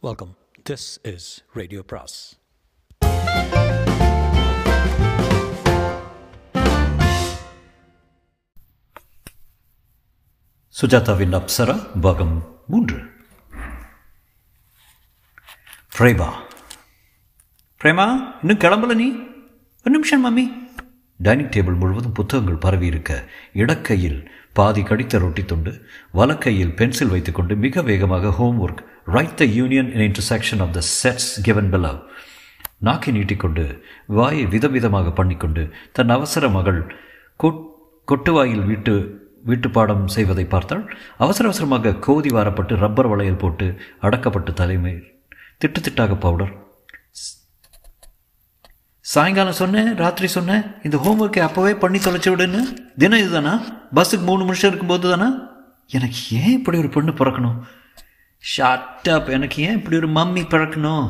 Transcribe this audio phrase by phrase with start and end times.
[0.00, 0.36] Welcome
[0.70, 2.38] this is radio பிராஸ்
[10.80, 12.96] சுஜாதாவின் அப்சரா பாகம் மூன்று.
[15.98, 16.32] பிரேமா.
[17.82, 19.08] பிரேமா இன்னும் கிளம்பல நீ?
[19.12, 20.50] ஒரு நிமிஷம் மம்மி.
[21.18, 25.72] டைனிங் டேபிள் முழுவதும் புத்தகங்கள் பரவி இருக்க இடக்கையில் பாதி கடித்த ரொட்டி துண்டு
[26.14, 28.30] வலக்கையில் பென்சில் வைத்துக்கொண்டு மிக வேகமாக
[28.60, 31.98] homework write the union in intersection of the sets given below
[32.80, 33.64] நாக்கை நீட்டிக்கொண்டு
[34.08, 36.80] வாயை விதவிதமாக பண்ணிக்கொண்டு தன் அவசர மகள்
[37.40, 37.62] கொட்
[38.08, 38.92] கொட்டுவாயில் வீட்டு
[39.44, 40.84] வீட்டு பாடம் செய்வதை பார்த்தால்
[41.18, 43.66] அவசர அவசரமாக கோதி வாரப்பட்டு ரப்பர் வளையல் போட்டு
[44.02, 44.94] அடக்கப்பட்டு தலைமை
[45.58, 46.52] திட்டு திட்டாக பவுடர்
[49.08, 52.60] சாயங்காலம் சொன்னேன் ராத்திரி சொன்னேன் இந்த ஹோம்ஒர்க்கை அப்போவே பண்ணி தொலைச்சி விடுன்னு?
[52.98, 53.52] தினம் இதுதானா?
[53.94, 55.28] பஸ்ஸுக்கு மூணு நிமிஷம் இருக்கும்போது தானா
[55.90, 57.58] எனக்கு ஏன் இப்படி ஒரு பொண்ணு பிறக்கணும்?
[58.40, 61.06] ஷார்ட் அப் எனக்கு ஏன் இப்படி ஒரு மம்மி பிறக்கணும்?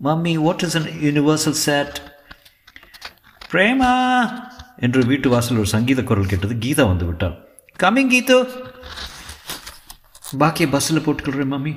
[0.00, 1.98] Mummy what is an universal set
[3.52, 3.92] Prema!
[4.76, 7.34] என்று வீட்டு வாசல் ஒரு சங்கீத குரல் கேட்டது கீதா வந்து விட்டாள்.
[7.82, 8.38] கமிங் கீதோ.
[10.38, 11.72] பாக்கிய பஸ்ஸில் போட்டுக்கொள்கிறேன் மம்மி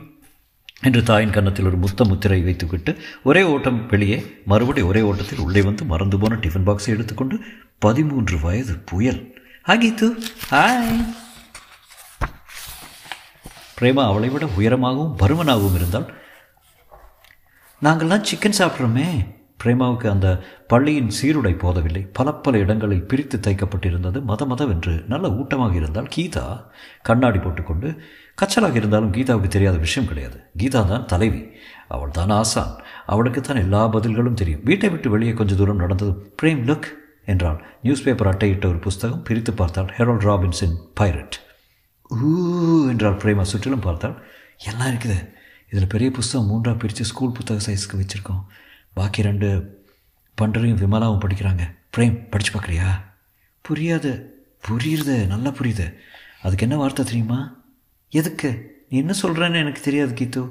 [0.82, 5.86] என்று தாயின் கன்னத்தில் ஒரு முத்த முத்திரை வைத்துவிட்டு ஒரே ஓட்டம் வெளியே மறுபடி ஒரே ஓட்டத்தில் உள்ளே வந்து
[5.86, 7.40] மறந்து போன டிஃபன் பாக்ஸை எடுத்துக்கொண்டு
[7.80, 9.42] பதிமூன்று வயது புயல்.
[9.62, 9.74] ஹா
[10.50, 11.06] ஹாய்
[13.82, 16.14] பிரேமா அவளை விட உயரமாகவும் பருமனாகவும் இருந்தால்
[17.82, 19.35] நாங்கள்லாம் சிக்கன் சாப்பிட்றோமே.
[19.64, 20.28] பிரேமாவுக்கு அந்த
[20.68, 22.02] பள்ளியின் சீருடை போதவில்லை.
[22.14, 26.46] பல பல இடங்களில் பிரித்து தைக்கப்பட்டிருந்தது மத மதவென்று நல்ல ஊட்டமாக இருந்தால் கீதா
[27.02, 27.90] கண்ணாடி போட்டுக்கொண்டு
[28.42, 30.38] கச்சலாக இருந்தாலும் கீதாவுக்கு தெரியாத விஷயம் கிடையாது.
[30.58, 31.42] கீதா தான் தலைவி.
[31.88, 32.74] அவள் தான் ஆசான்.
[33.06, 34.64] அவளுக்கு தான் எல்லா பதில்களும் தெரியும்.
[34.64, 36.88] வீட்டை விட்டு வெளியே கொஞ்ச தூரம் நடந்தது பிரேம் லுக்
[37.26, 37.60] என்றாள்.
[37.82, 39.90] நியூஸ் பேப்பர் அட்டையிட்ட ஒரு புஸ்தகம் பிரித்து பார்த்தாள்.
[39.98, 41.38] Harold ராபின்ஸின் pirate.
[42.12, 42.32] ஊ
[42.90, 43.42] என்றால் பிரேமா.
[43.42, 44.16] சுற்றிலும் பார்த்தாள்.
[44.66, 45.18] எல்லாம் இருக்குது.
[45.70, 48.44] இதில் பெரிய புஸ்தகம் மூன்றாக பிரித்து ஸ்கூல் புத்தக சைஸ்க்கு வச்சுருக்கோம்.
[48.96, 49.48] பாக்கி ரெண்டு
[50.38, 51.64] பண்டரையும் விமலாவும் படிக்கிறாங்க.
[51.98, 52.88] பிரேம் படித்து பார்க்குறியா
[53.66, 54.12] புரியாது.
[54.68, 55.94] புரியுறது நல்லா புரியுது.
[56.42, 57.40] அதுக்கு என்ன வார்த்தை தெரியுமா?
[58.10, 58.50] எதுக்கு?
[58.90, 60.42] நீ என்ன சொல்கிறேன்னு எனக்கு தெரியாது கீத்து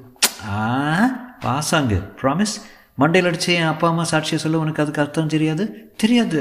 [0.49, 1.07] ஆ?
[1.41, 1.99] பாசாங்கு.
[2.23, 2.55] ப்ராமிஸ்
[2.99, 5.93] மண்டையில் அடிச்சு என் அப்பா அம்மா சாட்சியை சொல்ல உனக்கு அதுக்கு அர்த்தம் தெரியாது?
[5.97, 6.41] தெரியாது.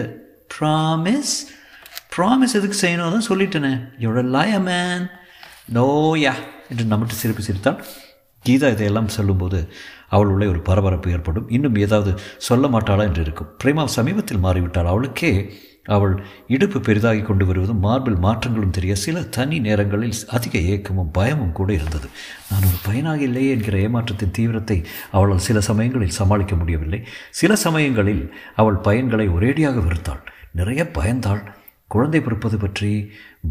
[0.60, 1.34] ப்ராமிஸ்
[2.18, 3.08] ப்ராமிஸ் எதுக்கு செய்யணும்?
[3.10, 3.98] அதான் சொல்லிட்டேனே.
[3.98, 5.10] எவ்வளோ லாய மேன்
[5.74, 6.34] நோயா
[6.70, 7.86] என்று நம்மட்டு சிரிப்பு சிரித்தால்
[8.46, 9.74] கீதா இதையெல்லாம் சொல்லும்போது
[10.14, 11.50] அவள் உள்ளே ஒரு பரபரப்பு ஏற்படும்.
[11.50, 12.14] இன்னும் ஏதாவது
[12.48, 13.52] சொல்ல மாட்டாளா என்று இருக்கும்.
[13.64, 14.92] பிரேமா சமீபத்தில் மாறிவிட்டாள்.
[14.94, 15.32] அவளுக்கே
[15.96, 16.14] அவள்
[16.48, 22.08] இடுப்பு பெரிதாகி கொண்டு வருவதும் மார்பில் மாற்றங்களும் தெரிய சில தனி நேரங்களில் அதிக ஏக்கமும் பயமும் கூட இருந்தது.
[22.52, 24.78] நான் ஒரு பயனாக இல்லையே என்கிற ஏமாற்றத்தின் தீவிரத்தை
[25.16, 27.00] அவளால் சில சமயங்களில் சமாளிக்க முடியவில்லை.
[27.42, 28.24] சில சமயங்களில்
[28.56, 30.24] அவள் பயன்களை ஒரேடியாக வெறுத்தாள்.
[30.62, 31.44] நிறைய பயந்தாள்.
[31.92, 32.92] குழந்தை பிறப்பது பற்றி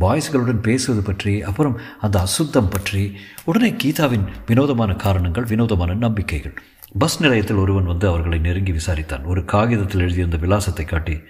[0.00, 6.54] பாய்ஸ்களுடன் பேசுவது பற்றி அப்புறம் அந்த அசுத்தம் பற்றி உடனே கீதாவின் வினோதமான காரணங்கள் வினோதமான நம்பிக்கைகள்.
[6.98, 9.25] பஸ் நிலையத்தில் ஒருவன் வந்து அவர்களை நெருங்கி விசாரித்தான்.
[9.25, 11.20] ஒரு காகிதத்தில் எழுதியிருந்த விலாசத்தை காட்டி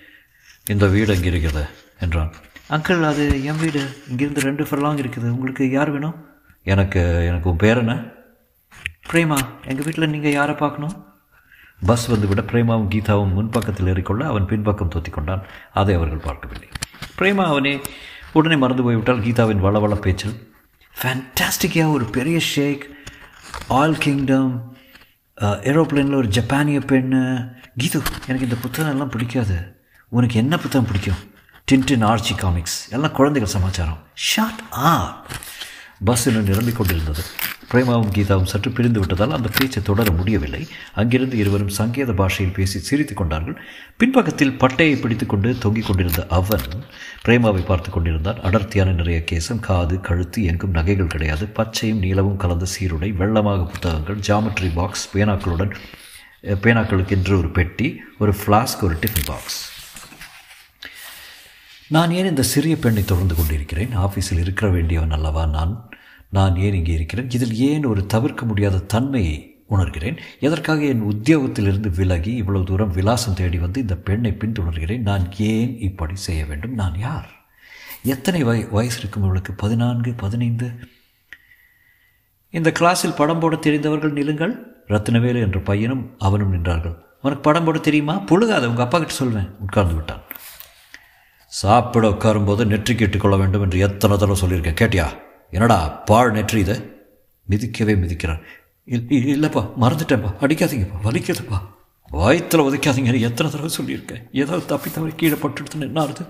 [0.66, 1.66] இந்த வீடு அங்கே இருக்கிறது
[2.00, 2.32] என்றான்.
[2.70, 3.82] அங்கிள் அது என் வீடு.
[4.08, 5.28] இங்கிருந்து ரெண்டு ஃபர்லாங் இருக்குது.
[5.30, 6.26] உங்களுக்கு யார் வேணும்?
[6.62, 7.94] எனக்கு எனக்கு உன் பேர் என்ன?
[9.12, 9.38] பிரேமா.
[9.66, 11.06] எங்கள் வீட்டில் நீங்கள் யாரை பார்க்கணும்?
[11.86, 15.42] பஸ் வந்துவிட பிரேமாவும் கீதாவும் முன்பக்கத்தில் ஏறிக்கொள்ள அவன் பின்பக்கம் தொத்தி கொண்டான்.
[15.72, 16.68] அதை அவர்கள் பார்க்கவில்லை.
[17.18, 17.80] பிரேமா அவனே
[18.32, 20.36] உடனே மறந்து போய்விட்டால் கீதாவின் வளவள பேச்சில்
[21.00, 22.84] ஃபேன்டாஸ்டிக்காக ஒரு பெரிய ஷேக்.
[23.78, 24.76] ஆல் கிங்டம்
[25.70, 27.22] ஏரோப்ளேனில் ஒரு ஜப்பானிய பெண்ணு.
[27.80, 27.98] கீது
[28.28, 29.56] எனக்கு இந்த புத்தகம் எல்லாம் பிடிக்காது.
[30.08, 31.20] உனக்கு என்ன புத்தகம் பிடிக்கும்?
[31.70, 34.00] டின்டின் ஆர்ச்சி காமிக்ஸ் எல்லாம் குழந்தைகள் சமாச்சாரம்.
[34.14, 34.90] ஷார்ட் ஆ
[36.04, 37.22] பஸ் இன்னும் நிரம்பிக் கொண்டிருந்தது.
[37.72, 40.68] பிரேமாவும் கீதாவும் சற்று பிரிந்து விட்டதால் அந்த பேச்சை தொடர முடியவில்லை.
[40.94, 43.56] அங்கிருந்து இருவரும் சங்கேத பாஷையில் பேசி சிரித்து கொண்டார்கள்.
[43.96, 46.66] பின்பக்கத்தில் பட்டையை பிடித்துக்கொண்டு தொங்கிக் கொண்டிருந்த அவன்
[47.26, 48.40] பிரேமாவை பார்த்து கொண்டிருந்தான்.
[48.40, 51.46] அடர்த்தியான நிறைய கேசம் காது கழுத்து எங்கும் நகைகள் கிடையாது.
[51.46, 55.74] பச்சையும் நீளமும் கலந்த சீருடை வெள்ளமாக புத்தகங்கள் ஜாமெட்ரி பாக்ஸ் பேனாக்களுடன்
[56.62, 59.60] பேனாக்களுக்கென்று ஒரு பெட்டி ஒரு ஃப்ளாஸ்க் ஒரு டிஃபன் பாக்ஸ்
[61.88, 63.92] நான் ஏன் இந்த சிறிய பெண்ணை தொடர்ந்து கொண்டிருக்கிறேன்?
[63.98, 65.91] ஆஃபீஸில் இருக்கிற வேண்டியவன் அல்லவா நான்?
[66.32, 67.30] நான் ஏன் இங்கே இருக்கிறேன்?
[67.30, 70.16] இதில் ஏன் ஒரு தவிர்க்க முடியாத தன்மையை உணர்கிறேன்?
[70.40, 74.98] எதற்காக என் உத்தியோகத்திலிருந்து விலகி இவ்வளவு தூரம் விலாசம் தேடி வந்து இந்த பெண்ணை பின்தொடர்கிறேன்?
[74.98, 76.74] நான் ஏன் இப்படி செய்ய வேண்டும்?
[76.74, 77.28] நான் யார்?
[78.02, 79.52] எத்தனை வய வயசு இருக்கும் இவளுக்கு?
[79.52, 80.70] பதினான்கு பதினைந்து?
[82.50, 84.54] இந்த கிளாஸில் படம் போட தெரிந்தவர்கள் நிலுங்கள்
[84.88, 86.96] ரத்னவேலு என்ற பையனும் அவனும் நின்றார்கள்.
[87.22, 88.14] உனக்கு படம் போட தெரியுமா?
[88.14, 89.50] புழுகாத உங்கள் அப்பா கிட்ட சொல்வேன்.
[89.60, 90.22] உட்கார்ந்து விட்டான்.
[91.46, 94.80] சாப்பிட உட்காரும்போது நெற்றி கேட்டுக்கொள்ள வேண்டும் என்று எத்தனை தடவை சொல்லியிருக்கேன்.
[94.80, 95.06] கேட்டியா?
[95.54, 95.78] என்னடா
[96.08, 96.74] பாழ் நெற்றி இதை?
[97.48, 98.42] மிதிக்கவே மிதிக்கிறான்
[99.32, 100.30] இல்லைப்பா மறந்துட்டேன்ப்பா.
[100.44, 101.58] அடிக்காதீங்கப்பா வலிக்குதுப்பா.
[102.10, 106.24] வயிற்றில் உதைக்காதீங்கன்னு எத்தனை தடவை சொல்லியிருக்கேன் ஏதாவது தப்பி தவறி கீழே பட்டுடுத்துன்னு என்ன ஆகுது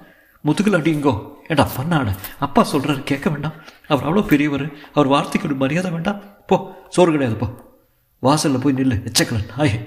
[0.44, 1.12] முதுகில் அடிங்கோ
[1.48, 2.08] ஏடா பண்ணாட
[2.46, 3.56] அப்பா சொல்கிறாரு கேட்க வேண்டாம்.
[3.88, 4.66] அவர் அவ்வளோ பெரியவர்.
[4.96, 6.20] அவர் வார்த்தைக்கு ஒரு மரியாதை வேண்டாம்.
[6.48, 6.56] போ
[6.88, 7.48] சோறு கிடையாதுப்பா.
[8.26, 9.48] வாசலில் போய் நில்லு எச்சக்கலன்.
[9.58, 9.78] நாயே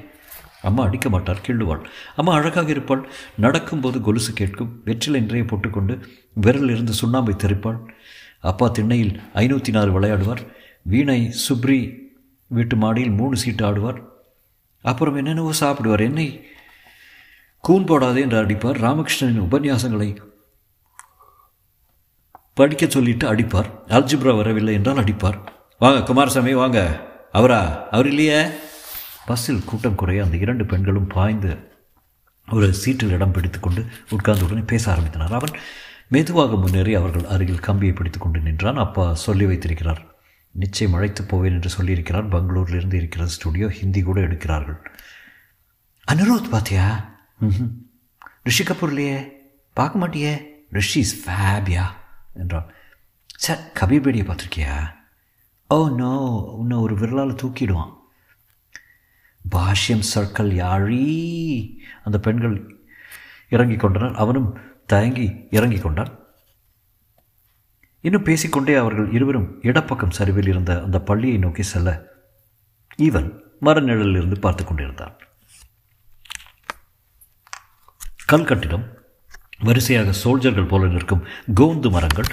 [0.70, 1.84] அம்மா அடிக்க மாட்டார் கிள்ளுவாள்.
[2.16, 3.04] அம்மா அழகாக இருப்பாள்.
[3.46, 4.72] நடக்கும்போது கொலுசு கேட்கும்.
[4.86, 5.96] வெற்றிலை இன்றைய போட்டுக்கொண்டு
[6.46, 7.80] விரலில் இருந்து சுண்ணாம்பை தெறிப்பாள்.
[8.46, 10.44] அப்பா திண்ணையில் ஐநூற்றி நாலு விளையாடுவார்.
[10.82, 11.80] வீணை சுப்ரி
[12.48, 14.00] வீட்டு மாடியில் மூணு சீட்டு ஆடுவார்.
[14.82, 16.06] அப்புறம் என்னென்னவோ சாப்பிடுவார்.
[16.10, 16.28] என்னை
[17.62, 18.82] கூன் போடாதே என்று அடிப்பார்.
[18.86, 20.10] ராமகிருஷ்ணனின் உபன்யாசங்களை
[22.54, 23.70] படிக்க சொல்லிட்டு அடிப்பார்.
[23.88, 25.40] அல்ஜிப்ரா வரவில்லை என்றால் அடிப்பார்.
[25.80, 26.80] வாங்க குமாரசாமி வாங்க.
[27.32, 27.88] அவரா?
[27.92, 28.42] அவர் இல்லையே?
[29.26, 31.54] பஸ்ஸில் கூட்டம் குறைய அந்த இரண்டு பெண்களும் பாய்ந்து
[32.52, 35.38] ஒரு சீட்டில் இடம் பிடித்துக்கொண்டு உட்கார்ந்த உடனே பேச ஆரம்பித்தனர்.
[35.40, 35.54] அவன்
[36.08, 38.78] மெதுவாக முன்னேறி அவர்கள் அருகில் கம்பியை பிடித்துக்கொண்டு நின்றான்.
[38.78, 40.02] அப்பா சொல்லி வைத்திருக்கிறார்.
[40.52, 42.28] நிச்சயம் அழைத்து போவேன் என்று சொல்லியிருக்கிறார்.
[42.30, 44.78] பெங்களூரிலிருந்து இருக்கிற ஸ்டுடியோ ஹிந்தி கூட எடுக்கிறார்கள்.
[46.12, 46.88] அனுரோத் பாத்தியா?
[47.40, 47.72] ம்
[48.44, 49.18] ரிஷி கபூர் இல்லையே
[49.74, 50.34] பார்க்க மாட்டியே?
[50.72, 51.86] ரிஷி இஸ் ஃபேபியா
[52.34, 52.70] என்றான்.
[53.36, 54.76] சார் கபீர் பேடியை பார்த்துருக்கியா?
[55.68, 56.14] ஓ நோ
[56.60, 57.94] உன்னை ஒரு விரலால் தூக்கிடுவான்.
[59.56, 61.04] பாஷ்யம் சர்க்கல் யாழி
[62.04, 62.56] அந்த பெண்கள்
[63.50, 64.16] இறங்கிக் கொண்டனர்.
[64.16, 64.50] அவனும்
[64.86, 66.20] தயங்கி இறங்கிக் கொண்டான்
[68.02, 72.06] இன்னும் பேசிக்கொண்டே அவர்கள் இருவரும் இடப்பக்கம் சரிவில் இருந்த அந்த பள்ளியை நோக்கி செல்ல
[72.98, 75.18] ஈவன் மரநிழலிலிருந்து பார்த்து கொண்டிருந்தான்.
[78.32, 78.86] கல்கட்டிடம்
[79.60, 82.26] வரிசையாக சோல்ஜர்கள் போல நிற்கும் கோந்து மரங்கள்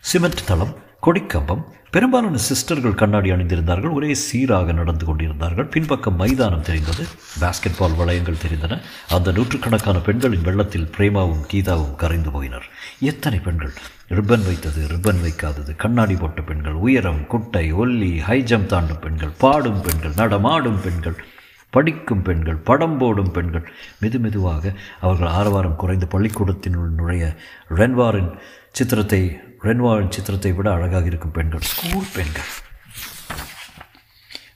[0.00, 1.62] சிமெண்ட் தளம் கொடிக்கம்பம்.
[1.90, 3.92] பெரும்பாலான சிஸ்டர்கள் கண்ணாடி அணிந்திருந்தார்கள்.
[3.92, 5.66] ஒரே சீராக நடந்து கொண்டிருந்தார்கள்.
[5.66, 7.04] பின்பக்கம் மைதானம் தெரிந்தது.
[7.40, 8.80] பாஸ்கெட் பால் வளையங்கள் தெரிந்தன.
[9.08, 12.66] அந்த நூற்றுக்கணக்கான பெண்களின் வெள்ளத்தில் பிரேமாவும் கீதாவும் கரைந்து போயினர்.
[13.00, 13.72] எத்தனை பெண்கள்?
[14.08, 20.12] ரிப்பன் வைத்தது ரிப்பன் வைக்காதது கண்ணாடி போட்ட பெண்கள் உயரம் குட்டை ஒல்லி ஹைஜம் தாண்டும் பெண்கள் பாடும் பெண்கள்
[20.16, 21.24] நடமாடும் பெண்கள்
[21.70, 23.72] படிக்கும் பெண்கள் படம் போடும் பெண்கள்.
[24.02, 27.34] மெது மெதுவாக அவர்கள் ஆரவாரம் குறைந்து பள்ளிக்கூடத்தினுள் நுழைய
[27.70, 28.30] ரென்வாரின்
[28.78, 29.20] சித்திரத்தை
[29.64, 32.48] ரென்வாரின் சித்திரத்தை விட அழகாக இருக்கும் பெண்கள் ஸ்கூல் பெண்கள்.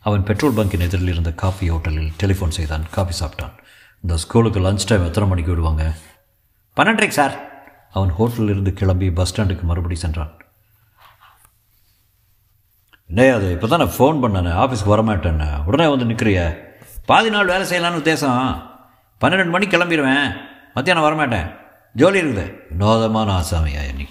[0.08, 3.54] அவன் பெட்ரோல் பங்கின் எதிரில் இருந்த காஃபி ஹோட்டலில் டெலிஃபோன் செய்தான் காஃபி சாப்பிட்டான்.
[4.04, 5.84] இந்த ஸ்கூலுக்கு லஞ்ச் டைம் எத்தனை மணிக்கு விடுவாங்க
[6.78, 7.36] பன்னெண்டரைக்கு சார்
[7.96, 10.32] அவன் ஹோட்டலில் இருந்து கிளம்பி பஸ் ஸ்டாண்டுக்கு மறுபடி சென்றான்.
[13.18, 15.48] டே அது இப்போ தான் நான் ஃபோன் பண்ணேன் ஆஃபீஸ்க்கு வரமாட்டேன்னு.
[15.68, 16.40] உடனே வந்து நிற்கிறிய
[17.12, 18.42] பாதி நாள் வேலை செய்யலான்னு உத்தேசம்.
[19.22, 20.28] பன்னிரெண்டு மணிக்கு கிளம்பிடுவேன்
[20.76, 21.48] மத்தியானம் வரமாட்டேன்.
[21.94, 24.06] ஜோலி இருக்குது வினோதமான ஆசாமியா நீ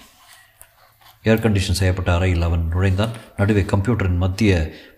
[1.30, 3.14] ஏர் கண்டிஷன் செய்யப்பட்ட அறையில் அவன் நுழைந்தான்.
[3.38, 4.52] நடுவே கம்ப்யூட்டரின் மத்திய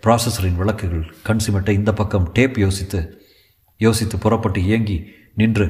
[0.05, 3.01] ப்ராசஸரின் விளக்குகள் கன்சிமெட்டை இந்த பக்கம் டேப் யோசித்து
[3.77, 4.97] யோசித்து புறப்பட்டு இயங்கி
[5.35, 5.67] நின்று.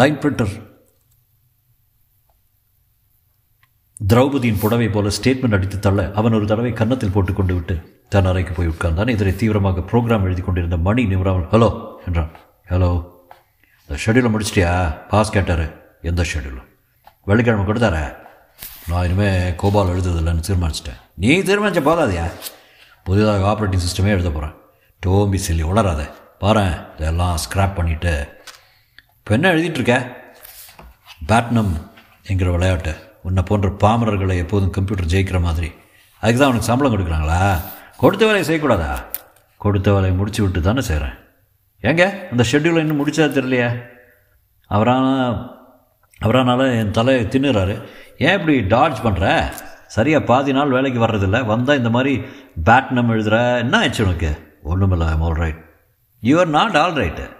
[0.00, 0.54] லைன் பிரிண்டர்
[4.10, 7.76] திரௌபதியின் புடவை போல ஸ்டேட்மெண்ட் அடித்து தள்ள அவன் ஒரு தடவை கன்னத்தில் போட்டுக்கொண்டு விட்டு
[8.14, 9.12] தன் அறைக்கு போய் உட்கார்ந்தான்.
[9.14, 11.70] இதனை தீவிரமாக ப்ரோக்ராம் எழுதி கொண்டிருந்த மணி நிமிராமல் ஹலோ
[12.06, 12.34] என்றான்.
[12.72, 12.90] ஹலோ
[13.88, 14.70] இந்த ஷெடியூலை முடிச்சிட்டியா?
[15.10, 15.66] பாஸ் கேட்டார்.
[16.08, 16.66] எந்த ஷெடியூலும்
[17.28, 17.98] வெள்ளிக்கிழமை கொடுத்தார?
[18.88, 20.98] நான் இனிமேல் கோபால் எழுதுறதில்லன்னு தீர்மானிச்சிட்டேன்.
[21.14, 22.24] நீ தீர்மானிச்ச போதாதியா?
[23.04, 24.54] புதிதாக ஆப்ரேட்டிங் சிஸ்டமே எழுத போகிறேன்
[25.02, 26.02] டோம்பி சில்லி உளராத
[26.42, 26.64] பாரு
[26.96, 28.12] இதெல்லாம் ஸ்க்ராப் பண்ணிவிட்டு
[29.18, 29.96] இப்போ என்ன எழுதிட்டுருக்க
[31.30, 31.72] பேட்னம்
[32.30, 32.92] என்கிற விளையாட்டு.
[33.22, 35.70] உன்னை போன்ற பாமரர்களை எப்போதும் கம்ப்யூட்டர் ஜெயிக்கிற மாதிரி.
[36.20, 37.40] அதுக்கு தான் உனக்கு சம்பளம் கொடுக்குறாங்களா?
[38.02, 38.92] கொடுத்த வேலையை செய்யக்கூடாதா?
[39.56, 41.16] கொடுத்த வேலையை முடிச்சு விட்டு தானே செய்கிறேன்
[41.82, 43.82] ஏங்க அந்த ஷெட்யூலை இன்னும் முடிச்சா தெரியலையே?
[44.70, 45.36] அவரான
[46.24, 47.82] அவரானால் என் தலையை தின்னுறாரு.
[48.18, 49.52] ஏன் இப்படி டார்ஜ் பண்ணுற
[49.86, 51.46] சரியாக பாதி நாள் வேலைக்கு வர்றதில்ல.
[51.46, 52.22] வந்தால் இந்த மாதிரி
[52.64, 54.56] பேட்னம் எழுதுகிற என்ன ஆச்சு உனக்கு?
[54.64, 55.64] ஒன்றுமில்ல I'm all right
[56.22, 57.36] you're not all right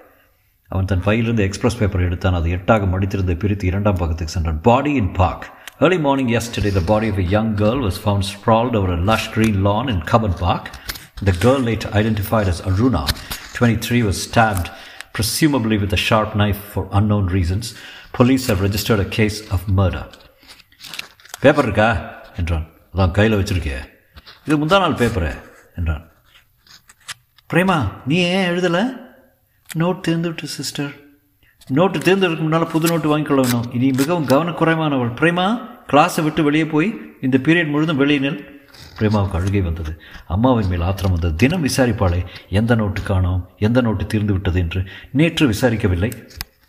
[0.68, 2.34] அவன் தன் பையிலிருந்து எக்ஸ்பிரஸ் பேப்பர் எடுத்தான்.
[2.34, 4.60] அது எட்டாக மடித்திருந்த பிரித்து இரண்டாம் பக்கத்துக்கு சென்றான்.
[4.60, 5.46] Body in park
[5.78, 9.88] early morning yesterday the body of a young girl was found sprawled over a lawn
[9.88, 10.70] in Cubbon park
[11.24, 12.52] the girl The girl, later identified
[13.60, 14.70] 23, was stabbed,
[15.14, 17.74] presumably with a sharp knife for unknown reasons.
[18.12, 20.06] Police have registered a case of murder.
[21.40, 22.20] Paper இருக்கா?
[22.36, 22.68] என்றான்.
[22.94, 23.76] அதான் கையில் வச்சிருக்கே
[24.44, 25.40] இது முந்தா நாள் paper
[25.76, 26.10] என்றான்.
[27.52, 28.96] பிரேமா நீ ஏன் எழுதலை?
[29.78, 30.94] நோட் தேர்ந்துவிட்டு சிஸ்டர்
[31.68, 35.14] நோட்டு தேர்ந்தெடுக்க முன்னால் புது நோட்டு வாங்கிக்கொள்ள வேணும் இனி மிகவும் கவனக்குறைவானவள்.
[35.14, 38.57] பிரேமா கிளாஸை விட்டு வெளியே போய் இந்த பீரியட் முழுதும் வெளியே நெல்.
[38.98, 40.00] பிரேமாவுக்கு அழுகை வந்தது.
[40.26, 41.34] அம்மாவின் மேல் ஆத்திரம் வந்தது.
[41.34, 43.48] தினம் விசாரிப்பாளே எந்த நோட்டு காணோம்?
[43.58, 44.82] எந்த நோட்டு தீர்ந்து விட்டது என்று.
[45.12, 46.10] நேற்று விசாரிக்கவில்லை.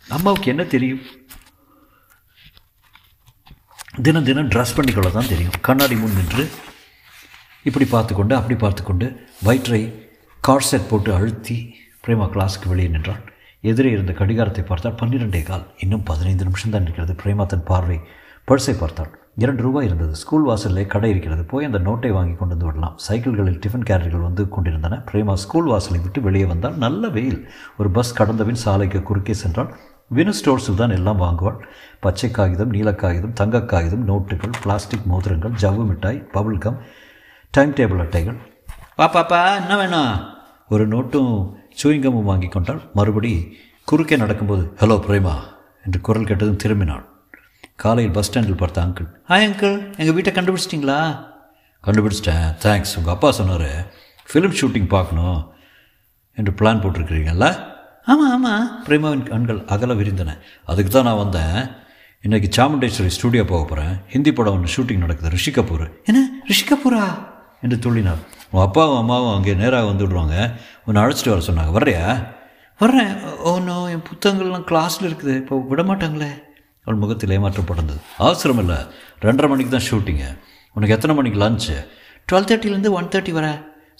[0.06, 1.02] அம்மாவுக்கு என்ன தெரியும்?
[4.02, 5.56] தினம் தினம் ட்ரெஸ் பண்ணிக்கொள்ள தான் தெரியும்.
[5.60, 6.44] கண்ணாடி முன் நின்று
[7.62, 9.06] இப்படி பார்த்துக்கொண்டு அப்படி பார்த்துக்கொண்டு
[9.42, 9.80] வயிற்றை
[10.40, 11.56] கார்செட் போட்டு அழுத்தி
[12.04, 13.24] பிரேமா கிளாஸுக்கு வெளியே நின்றான்
[13.70, 15.64] எதிரே இருந்த கடிகாரத்தை பார்த்தால் பன்னிரெண்டே கால்.
[15.78, 17.14] இன்னும் பதினைந்து நிமிஷம் தான் இருக்கிறது.
[17.22, 17.98] பிரேமா தன் பார்வை
[18.48, 19.10] பர்ஸை பார்த்தாள்.
[19.36, 20.14] இரண்டு ரூபாய் இருந்தது.
[20.14, 21.44] ஸ்கூல் வாசலில் கடை இருக்கிறது.
[21.44, 22.96] போய் அந்த நோட்டை வாங்கி கொண்டு வந்து விடலாம்.
[23.06, 24.98] சைக்கிள்களில் டிஃபன் கேரியர்கள் வந்து கொண்டிருந்தன.
[25.10, 27.40] பிரேமா ஸ்கூல் வாசலை விட்டு வெளியே வந்தால் நல்ல வெயில்.
[27.76, 29.70] ஒரு பஸ் கடந்தபின் சாலைக்கு குறுக்கே சென்றால்
[30.16, 31.58] வினு ஸ்டோர்ஸில் தான் எல்லாம் வாங்குவாள்.
[32.00, 36.78] பச்சை காகிதம் நீல காகிதம் தங்க காகிதம் நோட்டுகள் பிளாஸ்டிக் மோதிரங்கள் ஜவ்வு மிட்டாய் பபுள் கம்
[37.50, 38.38] டைம் டேபிள் அட்டைகள்.
[38.98, 40.12] வா பாப்பா என்ன வேணும்?
[40.68, 41.32] ஒரு நோட்டும்
[41.82, 43.32] சூயிங்கமும் வாங்கி கொண்டால் மறுபடி
[43.88, 45.36] குறுக்கே நடக்கும்போது ஹலோ பிரேமா
[45.84, 47.04] என்று குரல் கேட்டதும் திரும்பினாள்.
[47.82, 50.98] காலையில் பஸ் ஸ்டாண்டில் பார்த்த அங்கிள் ஹாய் அங்கிள் எங்கள் வீட்டை கண்டுபிடிச்சிட்டிங்களா?
[51.86, 52.46] கண்டுபிடிச்சிட்டேன்.
[52.64, 53.70] தேங்க்ஸ் உங்கள் அப்பா சொன்னார்
[54.30, 55.38] ஃபிலிம் ஷூட்டிங் பார்க்கணும்
[56.38, 57.46] என்று பிளான் போட்டிருக்கிறீங்கல்ல?
[58.10, 60.34] ஆமாம் ஆமாம் பிரேமாவின் கண்கள் அகல விரிந்தன.
[60.72, 61.56] அதுக்கு தான் நான் வந்தேன்.
[62.24, 65.32] இன்றைக்கி சாமுண்டேஸ்வரி ஸ்டூடியோ போக போகிறேன் ஹிந்தி படம் ஒன்று ஷூட்டிங் நடக்குது.
[65.36, 65.86] ரிஷி கபூர்.
[66.04, 66.22] என்ன?
[66.50, 67.06] ரிஷி கபூரா?
[67.62, 68.22] என்று துள்ளினார்.
[68.52, 70.36] உன் அப்பாவும் அம்மாவும் அங்கே நேராக வந்து விடுவாங்க.
[70.84, 71.74] உன்னை அழைச்சிட்டு வர சொன்னாங்க.
[71.78, 72.04] வர்றியா?
[72.80, 73.12] வர்றேன்.
[73.48, 75.34] ஓ நோ என் புத்தகங்கள்லாம் கிளாஸில் இருக்குது.
[75.42, 76.30] இப்போ விட மாட்டாங்களே.
[76.90, 78.78] அவள் முகத்தில் ஏமாற்றப்பட்டது அவசரம் இல்லை
[79.24, 80.30] ரெண்டரை மணிக்கு தான் ஷூட்டிங்கு
[80.76, 81.76] உனக்கு எத்தனை மணிக்கு லஞ்சு
[82.28, 83.46] டுவெல் தேர்ட்டிலேருந்து ஒன் தேர்ட்டி வர.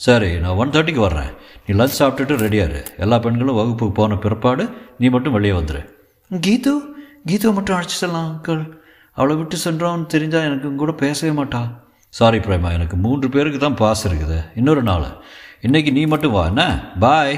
[0.04, 1.30] சரி நான் ஒன் தேர்ட்டிக்கு வர்றேன்.
[1.64, 4.64] நீ லஞ்ச் சாப்பிட்டுட்டு ரெடியாரு எல்லா பெண்களும் வகுப்புக்கு போன பிற்பாடு
[5.00, 5.82] நீ மட்டும் வெளியே வந்துடு
[6.46, 6.72] கீது
[7.30, 8.62] கீதுவை மட்டும் அழைச்சி செல்லலாம் அங்கிள்
[9.18, 11.62] அவளை விட்டு சென்றோன்னு தெரிஞ்சால் எனக்கு கூட பேசவே மாட்டா.
[12.14, 12.68] சாரி பிரேமா.
[12.76, 14.38] எனக்கு மூன்று பேருக்கு தான் பாஸ் இருக்குது.
[14.60, 15.08] இன்னொரு நாள்.
[15.66, 16.44] இன்றைக்கி நீ மட்டும் வா.
[16.52, 16.64] என்ன?
[17.06, 17.36] Bye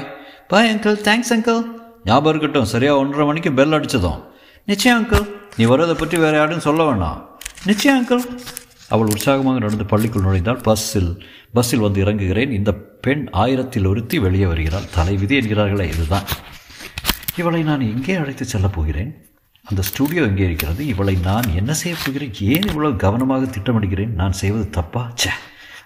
[0.51, 1.61] bye uncle thanks uncle
[2.09, 2.71] ஞாபகம் இருக்கட்டும்.
[2.75, 4.21] சரியாக ஒன்றரை மணிக்கு பெல் அடித்ததும்
[4.65, 5.29] நிச்சயம் அங்கிள்.
[5.57, 7.21] நீ வர்றதை பற்றி வேறு யாரும் சொல்ல வேணாம்.
[7.65, 8.23] நிச்சயம் அங்கிள்.
[8.89, 12.51] அவள் உற்சாகமாக நடந்து பள்ளிக்குள் நுழைந்தால் பஸ்ஸில் பஸ்ஸில் வந்து இறங்குகிறேன்.
[12.51, 14.89] இந்த பெண் ஆயிரத்தில் ஒருத்தி வெளியே வருகிறாள்.
[14.95, 16.23] தலைவிதி என்கிறார்களே இதுதான்.
[17.35, 19.25] இவளை நான் எங்கே அழைத்து செல்லப் போகிறேன்?
[19.63, 20.87] அந்த ஸ்டூடியோ எங்கே இருக்கிறது?
[20.87, 22.33] இவளை நான் என்ன செய்யப் போகிறேன்?
[22.41, 24.13] ஏன் இவ்வளவு கவனமாக திட்டமிடுகிறேன்?
[24.13, 25.11] நான் செய்வது தப்பா?
[25.15, 25.29] ச்சே!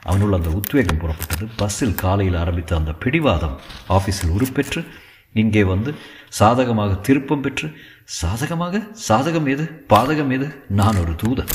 [0.03, 1.47] அவனுள் அந்த உத்வேகம் புறப்பட்டது.
[1.55, 4.87] பஸ்ஸில் காலையில் ஆரம்பித்த அந்த பிடிவாதம் ஆஃபீஸில் உருப்பெற்று
[5.33, 5.93] இங்கே வந்து
[6.29, 7.71] சாதகமாக திருப்பம் பெற்று
[8.09, 8.87] சாதகமாக?
[9.09, 9.85] சாதகம் எது?
[9.89, 10.63] பாதகம் எது?
[10.69, 11.47] நான் ஒரு தூதன்.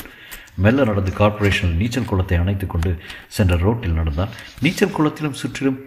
[0.54, 4.28] மெல்ல நடந்து கார்ப்பரேஷனில் நீச்சல் குளத்தை அணைத்து கொண்டு சென்ற ரோட்டில் நடந்தான்.
[4.60, 5.78] நீச்சல் குளத்திலும் சுற்றிலும்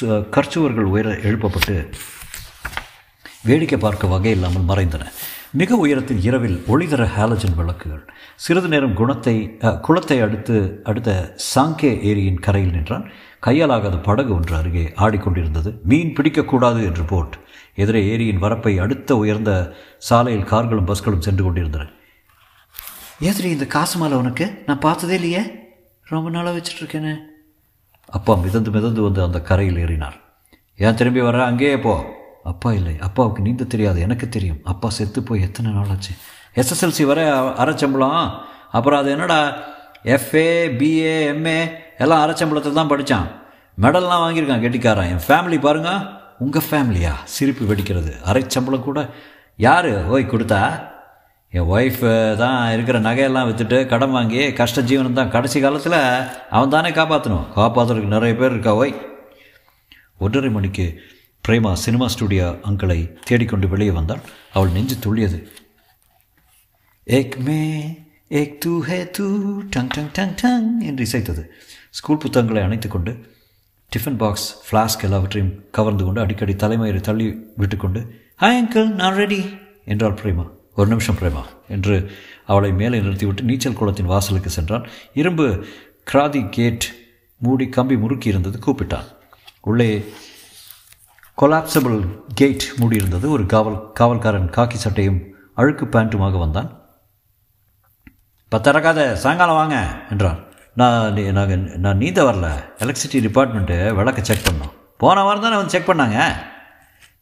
[0.00, 1.92] சு- கற்சுவர்கள் உயர எழுப்பப்பட்டு
[3.42, 5.12] வேடிக்கை பார்க்க வகை இல்லாமல் மறைந்தன.
[5.50, 8.12] மிக உயரத்தில் இரவில் ஒளிதர ஹாலஜன் விளக்குகள்.
[8.36, 13.10] சிறிது நேரம் குணத்தை குளத்தை அடுத்து அடுத்த சாங்கே ஏரியின் கரையில் நின்றான்.
[13.46, 15.82] கையாலாகாத படகு ஒன்று அருகே ஆடிக்கொண்டிருந்தது.
[15.82, 17.42] மீன் பிடிக்கக்கூடாது என்று போட்.
[17.74, 21.88] எதிரே ஏரியின் வரப்பை அடுத்த உயர்ந்த சாலையில் கார்களும் பஸ்களும் சென்று கொண்டிருந்தன.
[23.20, 24.62] ஏதிரி இந்த காசு மாலை உனக்கு?
[24.66, 25.40] நான் பார்த்ததே இல்லையே.
[26.04, 27.14] ரொம்ப நாளாக வச்சுட்ருக்கேனே
[28.06, 30.16] அப்பா மிதந்து மிதந்து வந்து அந்த கரையில் ஏறினார்.
[30.76, 32.04] ஏன் திரும்பி வர அங்கேயே போ.
[32.44, 32.98] அப்பா இல்லை.
[33.00, 34.00] அப்பாவுக்கு நீந்த தெரியாது.
[34.00, 34.60] எனக்கு தெரியும்.
[34.64, 36.12] அப்பா செத்து போய் எத்தனை நாள் ஆச்சு?
[36.54, 38.40] எஸ்எஸ்எல்சி வரை அரைச்சம்பளம்
[38.70, 39.48] அப்புறம் அது என்னடா?
[40.04, 40.46] எஃப்ஏ
[40.80, 43.26] பிஏ எம்ஏ எல்லாம் அரைச்சம்பளத்தில் தான் படித்தான்
[43.80, 45.08] மெடல்லாம் வாங்கியிருக்கான் கெட்டிக்காரன்.
[45.08, 46.22] என் ஃபேமிலி பாருங்க.
[46.38, 48.20] உங்கள் ஃபேமிலியா சிரிப்பு வெடிக்கிறது.
[48.20, 49.10] அரை சம்பளம் கூட.
[49.56, 50.08] யார்?
[50.08, 50.92] ஓய் கொடுத்தா?
[51.50, 55.30] என் ஒய்ஃப் தான் இருக்கிற நகையெல்லாம் விற்றுட்டு கடன் வாங்கி கஷ்ட ஜீவனம் தான்.
[55.30, 55.98] கடைசி காலத்தில்
[56.50, 58.94] அவன் தானே காப்பாற்றணும் காப்பாற்றுறதுக்கு நிறைய பேர் இருக்கா ஒய்
[60.18, 61.00] ஒன்றரை மணிக்கு
[61.48, 64.20] பிரேமா சினிமா ஸ்டுடியோ அங்கிளை தேடிக்கொண்டு வெளியே வந்தாள்.
[64.52, 65.38] அவள் நெஞ்சு துள்ளியது.
[67.04, 67.60] ஏக் மே
[68.28, 69.26] ஏக் தூ ஹே தூ
[69.70, 71.44] டங் டங் டங் டங் என்று இசைத்தது.
[71.90, 73.33] ஸ்கூல் புத்தகங்களை அணைத்துக்கொண்டு
[73.94, 78.00] டிஃபன் பாக்ஸ் ஃப்ளாஸ்க் எல்லாவற்றையும் கவர்ந்து கொண்டு அடிக்கடி தலைமையை தள்ளி விட்டுக்கொண்டு
[78.40, 80.50] ஹாய் அங்கிள் நான் ரெடி என்றாள் பிரேமா.
[80.74, 82.10] ஒரு நிமிஷம் பிரேமா என்று
[82.46, 84.86] அவளை மேலே நிறுத்திவிட்டு நீச்சல் குளத்தின் வாசலுக்கு சென்றான்.
[85.14, 85.64] இரும்பு
[86.04, 86.84] கிராதி கேட்
[87.38, 89.04] மூடி கம்பி முறுக்கி இருந்தது கூப்பிட்டான்.
[89.60, 90.04] உள்ளே
[91.42, 91.98] கொலாப்சபிள்
[92.34, 93.28] கேட் மூடியிருந்தது.
[93.28, 95.20] ஒரு காவல் காவல்காரன் காக்கி சட்டையும்
[95.54, 96.70] அழுக்கு பேண்ட்டுமாக வந்தான்.
[98.50, 99.76] பத்திறக்காத சாயங்காலம் வாங்க
[100.10, 100.52] என்றான்.
[100.74, 102.48] நான் நாங்கள் நான் நீந்த வரல.
[102.82, 104.72] எலக்ட்ரிசிட்டி டிபார்ட்மெண்ட்டு விளக்க செக் பண்ணோம்.
[104.98, 106.32] போன வாரம் தானே வந்து செக் பண்ணாங்க?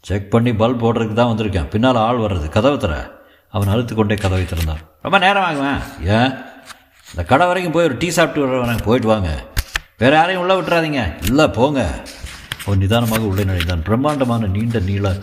[0.00, 1.68] செக் பண்ணி பல்ப் போடுறதுக்கு தான் வந்திருக்கேன்.
[1.68, 3.10] பின்னால் ஆள் வர்றது கதவை தர
[3.50, 4.78] அவன் அழுத்து கொண்டே கதவை திறந்தான்.
[5.02, 6.32] ரொம்ப நேரம் ஆகுவேன் ஏன்?
[7.10, 9.44] இந்த கடை வரைக்கும் போய் ஒரு டீ சாப்பிட்டு வர போயிட்டு வாங்க.
[9.98, 11.24] வேறு யாரையும் உள்ளே விட்டுறாதீங்க.
[11.24, 12.02] இல்லை போங்க.
[12.66, 13.82] அவன் நிதானமாக உள்ளே நுழைந்தான்.
[13.82, 15.16] பிரம்மாண்டமான நீண்ட நீள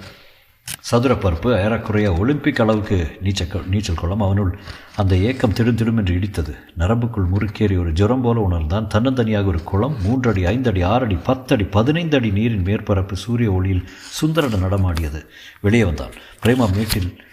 [0.77, 4.57] சதுரப்பரப்பு ஏறக்குறைய ஒலிம்பிக் அளவுக்கு நீச்சல் நீச்சல் குளம் அவனுள்
[4.95, 6.55] அந்த ஏக்கம் திடும் திடும் என்று இடித்தது.
[6.77, 8.87] நரம்புக்குள் முறுக்கேறி ஒரு ஜுரம் போல உணர்ந்தான்.
[8.93, 15.25] தன்னந்தனியாக ஒரு குளம் மூன்றடி ஐந்தடி ஆறடி பத்தடி பதினைந்து அடி நீரின் மேற்பரப்பு சூரிய ஒளியில் சுந்தரன நடமாடியது.
[15.61, 16.11] வெளியே வந்தான்.
[16.45, 17.23] பிரேமா மேட்டில்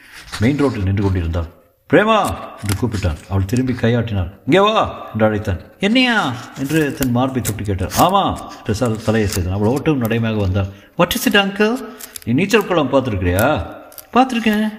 [0.40, 2.34] மெயின் ரோட்டில் நின்று கொண்டிருந்தாள் பிரேமா.
[2.58, 3.16] என்று கூப்பிட்டான்.
[3.28, 4.38] அவள் திரும்பி கையாட்டினாள்.
[4.46, 5.08] இங்கே வா.
[5.12, 5.60] என்று அழைத்தான்.
[5.78, 6.32] என்னையா?
[6.58, 8.50] என்று தன் மார்பை தொட்டு கேட்டார் ஆமா.
[8.58, 10.66] என்று சார் தலையை செய்தான் அவள் ஓட்டும் நடைமையாக வந்தாள்.
[10.96, 11.88] வாட் இஸ் இட் அங்கிள்
[12.24, 13.74] நீ நீச்சல் குளம் பார்த்துருக்கிறியா?
[14.12, 14.72] பார்த்துருக்கேன்.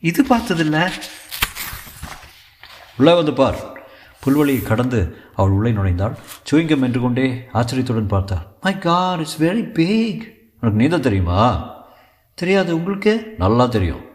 [0.00, 0.90] இது பார்த்ததில்ல.
[2.96, 3.56] உள்ளே வந்து பார்.
[4.26, 6.14] புல்வெளியை கடந்து அவள் உள்ளே நுழைந்தாள்.
[6.50, 8.46] சுவிங்கம் என்று கொண்டே ஆச்சரியத்துடன் பார்த்தாள்.
[8.60, 11.74] My god it's very big உனக்கு நீந்தல் தெரியுமா?
[12.34, 13.34] தெரியாது உங்களுக்கு?
[13.38, 14.14] நல்லா தெரியும்.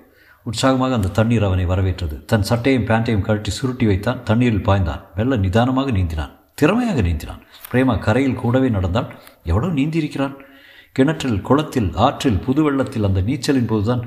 [0.49, 2.15] உற்சாகமாக அந்த தண்ணீர் அவனை வரவேற்றது.
[2.25, 4.23] தன் சட்டையும் பேண்ட்டையும் கழட்டி சுருட்டி வைத்தான்.
[4.23, 5.01] தண்ணீரில் பாய்ந்தான்.
[5.15, 6.31] மெல்ல நிதானமாக நீந்தினான்.
[6.59, 7.41] திறமையாக நீந்தினான்.
[7.71, 9.11] பிரேமா கரையில் கூடவே நடந்தால்
[9.43, 10.35] எவ்வளோ நீந்தியிருக்கிறான்.
[10.97, 14.03] கிணற்றில் குளத்தில் ஆற்றில் புது வெள்ளத்தில் அந்த நீச்சலின் போதுதான்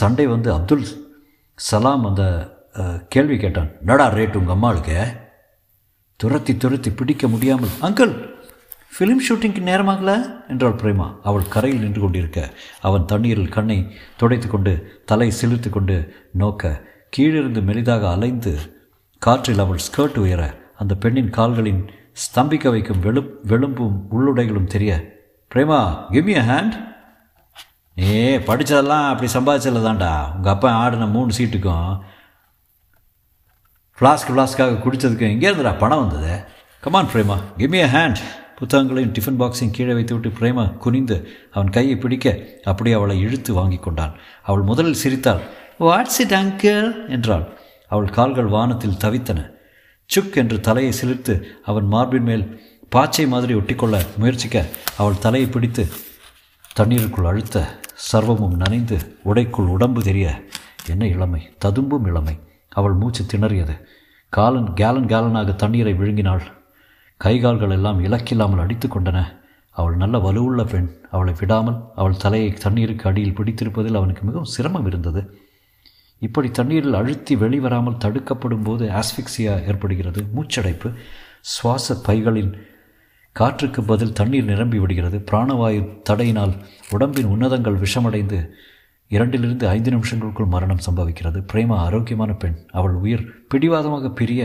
[0.00, 0.86] சண்டை வந்து அப்துல்
[1.58, 2.22] சலாம் அந்த
[3.08, 3.70] கேள்வி கேட்டான்.
[3.88, 4.98] நடா ரேட் உங்கள் அம்மாளுக்கு?
[6.20, 7.72] துரத்தி துரத்தி பிடிக்க முடியாமல்.
[7.86, 8.12] அங்கிள்
[8.98, 10.10] ஃபிலிம் ஷூட்டிங்க்கு நேரமாகல?
[10.48, 11.06] என்றாள் பிரேமா.
[11.22, 12.50] அவள் கரையில் நின்று கொண்டிருக்க.
[12.80, 15.96] அவன் தண்ணீரில் கண்ணை துடைத்து கொண்டு தலை சிலிர்த்து கொண்டு
[16.32, 18.52] நோக்க கீழிருந்து மெலிதாக அலைந்து
[19.18, 20.42] காற்றில் அவள் ஸ்கர்ட் உயர
[20.76, 21.82] அந்த பெண்ணின் கால்களின்
[22.22, 24.92] ஸ்தம்பிக்க வைக்கும் வெளும் வெளும்பும் உள்ளுடைகளும் தெரிய
[25.54, 26.76] பிரேமா கிவ் எ ஹேண்ட்
[27.98, 30.12] ஏ படித்ததெல்லாம் அப்படி சம்பாதிச்சல தான்டா.
[30.36, 32.00] உங்கள் அப்பா ஆடின மூணு சீட்டுக்கும்
[33.98, 36.34] ஃப்ளாஸ்க் ஃப்ளாஸ்க்காக குடித்ததுக்கும் எங்கே இருந்துடா பணம் வந்தது?
[36.80, 38.22] Come on Prema give a hand
[38.58, 44.14] புத்தகங்களையும் டிஃபன் பாக்ஸையும் கீழே வைத்துவிட்டு பிரேமா குனிந்து அவன் கையை பிடிக்க அப்படியே அவளை இழுத்து வாங்கி கொண்டான்.
[44.42, 45.42] அவள் முதலில் சிரித்தாள்
[45.80, 47.44] வாட்ஸ் இட் அங்கிள் என்றாள்.
[47.88, 49.54] அவள் கால்கள் வானத்தில் தவித்தன.
[50.10, 52.60] சுக் என்று தலையை சிலிர்த்து அவன் மார்பின் மேல்
[52.96, 54.64] பாச்சை மாதிரி ஒட்டிக்கொள்ள முயற்சிக்க
[54.96, 55.86] அவள் தலையை பிடித்து
[56.74, 57.80] தண்ணீருக்குள் அழுத்த
[58.12, 60.42] சர்வமும் நனைந்து உடைக்குள் உடம்பு தெரிய
[60.86, 62.38] என்ன இளமை ததும்பும் இளமை.
[62.68, 63.74] அவள் மூச்சு திணறியது.
[64.28, 66.55] காலன் கேலன் கேலனாக தண்ணீரை விழுங்கினாள்.
[67.24, 69.18] கைகால்கள் எல்லாம் இலக்கில்லாமல் அடித்து கொண்டன.
[69.70, 70.88] அவள் நல்ல வலுவுள்ள பெண்.
[71.10, 75.40] அவளை விடாமல் அவள் தலையை தண்ணீருக்கு அடியில் பிடித்திருப்பதில் அவனுக்கு மிகவும் சிரமம் இருந்தது.
[76.18, 80.94] இப்படி தண்ணீரில் அழுத்தி வெளிவராமல் தடுக்கப்படும் போது ஆஸ்பிக்சியா ஏற்படுகிறது மூச்சடைப்பு.
[81.40, 82.52] சுவாச பைகளின்
[83.32, 85.18] காற்றுக்கு பதில் தண்ணீர் நிரம்பி விடுகிறது.
[85.30, 85.80] பிராணவாயு
[86.10, 86.54] தடையினால்
[86.90, 88.48] உடம்பின் உன்னதங்கள் விஷமடைந்து
[89.10, 91.40] இரண்டிலிருந்து ஐந்து நிமிஷங்களுக்குள் மரணம் சம்பவிக்கிறது.
[91.52, 92.56] பிரேமா ஆரோக்கியமான பெண்.
[92.72, 94.40] அவள் உயிர் பிடிவாதமாக பிரிய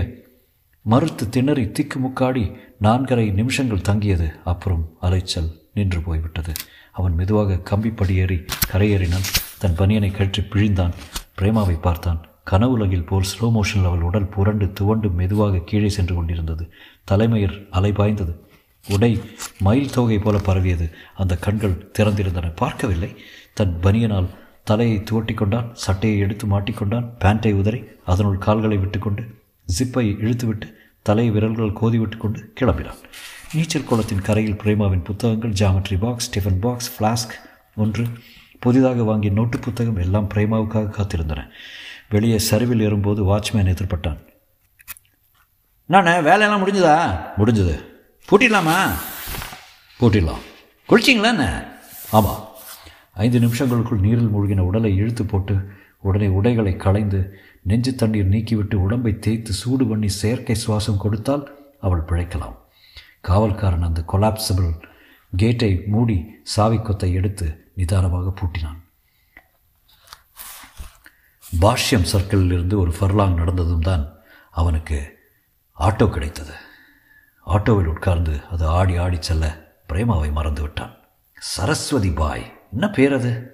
[0.85, 4.27] மறுத்து திணறி திக்கு முக்காடி நான்கரை நிமிஷங்கள் தங்கியது.
[4.43, 6.51] அப்புறம் அலைச்சல் நின்று போய்விட்டது.
[6.91, 8.37] அவன் மெதுவாக கம்பிப்படி ஏறி
[8.71, 9.27] கரையேறினான்.
[9.59, 10.93] தன் பனியனை கழற்றி பிழிந்தான்.
[11.41, 12.25] பிரேமாவை பார்த்தான்.
[12.43, 16.71] கனவுலகில் போல் ஸ்லோ மோஷனில் அவள் உடல் புரண்டு துவண்டு மெதுவாக கீழே சென்று கொண்டிருந்தது.
[17.03, 18.33] தலைமயிர் அலைபாய்ந்தது
[18.89, 19.19] உடை
[19.59, 20.89] மயில் தொகை போல பரவியது.
[21.15, 22.55] அந்த கண்கள் திறந்திருந்தன.
[22.55, 23.15] பார்க்கவில்லை.
[23.53, 24.29] தன் பனியனால்
[24.63, 25.69] தலையை துவட்டி கொண்டான்.
[25.73, 29.23] சட்டையை எடுத்து மாட்டிக்கொண்டான் பேண்ட்டை உதறி அதனுள் கால்களை விட்டுக்கொண்டு
[29.79, 32.97] ஜிப்பை இழுத்துவிட்டு தலை விரல்கள் கோதி விட்டு கொண்டு கிளம்பினான்.
[33.53, 37.33] நீச்சல் குளத்தின் கரையில் பிரேமாவின் புத்தகங்கள் geometry box tiffin box flask
[37.75, 38.05] ஒன்று
[38.59, 41.49] புதிதாக வாங்கிய நோட்டு புத்தகம் எல்லாம் பிரேமாவுக்காக காத்திருந்தன.
[42.09, 44.17] வெளியே சரிவில் ஏறும்போது வாட்ச்மேன் எதிர்பட்டான்.
[45.85, 47.21] நான் வேலையெல்லாம் முடிஞ்சதா?
[47.39, 47.83] முடிஞ்சது.
[48.31, 48.89] பூட்டிடலாமா?
[49.99, 50.41] பூட்டிடலாம்.
[50.89, 51.73] குளிச்சிங்களா என்ன?
[52.11, 52.49] ஆமாம்
[53.13, 55.67] ஐந்து நிமிஷங்களுக்குள் நீரில் மூழ்கின உடலை இழுத்து போட்டு
[56.01, 62.55] உடனே உடைகளை களைந்து நெஞ்சு தண்ணீர் நீக்கிவிட்டு உடம்பை தேய்த்து சூடு பண்ணி செயற்கை சுவாசம் கொடுத்தால் அவள் பிழைக்கலாம்.
[63.27, 64.71] காவல்காரன் அந்த கொலாப்சபிள்
[65.35, 68.79] கேட்டை மூடி சாவிக்கொத்தை எடுத்து நிதானமாக பூட்டினான்.
[71.61, 74.17] பாஷ்யம் சர்க்கிளில் இருந்து ஒரு ஃபர்லாங் நடந்ததும் தான்
[74.51, 75.17] அவனுக்கு
[75.77, 76.53] ஆட்டோ கிடைத்தது.
[77.47, 79.45] ஆட்டோவில் உட்கார்ந்து அது ஆடி ஆடி செல்ல
[79.89, 80.93] பிரேமாவை மறந்து விட்டான்.
[81.37, 83.50] சரஸ்வதி பாய் என்ன பேர் அது?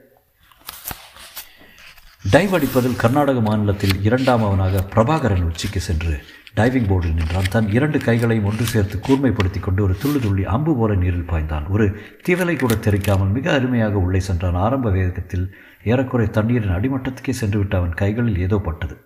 [2.33, 6.13] டைவ் அடிப்பதில் கர்நாடக மாநிலத்தில் இரண்டாம் அவனாக பிரபாகரன் உச்சிக்கு சென்று
[6.57, 7.49] டைவிங் போர்டில் நின்றான்.
[7.53, 11.65] தன் இரண்டு கைகளையும் ஒன்று சேர்த்து கூர்மைப்படுத்தி கொண்டு ஒரு துள்ளு துள்ளி அம்பு போல நீரில் பாய்ந்தான்.
[11.69, 11.85] ஒரு
[12.27, 14.57] தீவலை கூட தெரிக்காமல் மிக அருமையாக உள்ளே சென்றான்.
[14.65, 15.45] ஆரம்ப வேகத்தில்
[15.91, 18.97] ஏறக்குறை தண்ணீரின் அடிமட்டத்துக்கே சென்றுவிட்ட அவன் கைகளில் ஏதோ பட்டது.